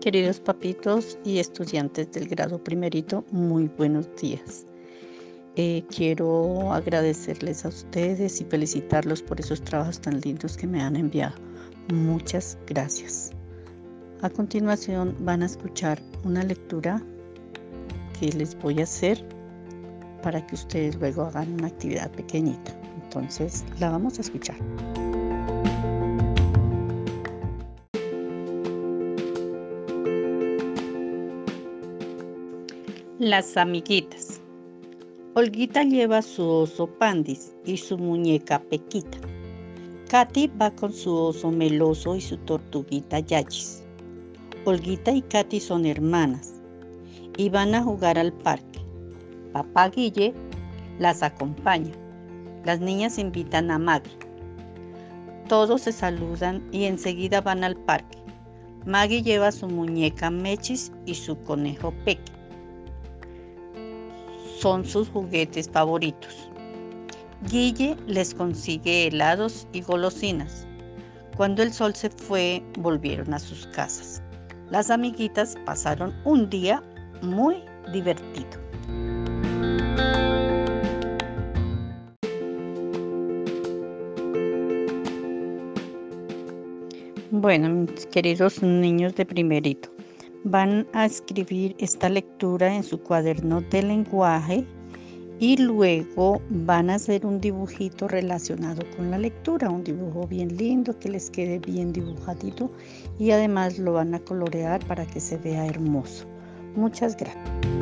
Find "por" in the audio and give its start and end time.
9.22-9.40